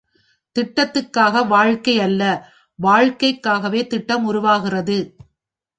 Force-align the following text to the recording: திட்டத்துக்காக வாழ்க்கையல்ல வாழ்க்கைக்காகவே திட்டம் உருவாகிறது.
திட்டத்துக்காக 0.55 1.43
வாழ்க்கையல்ல 1.47 2.23
வாழ்க்கைக்காகவே 2.79 3.87
திட்டம் 3.87 4.25
உருவாகிறது. 4.25 4.99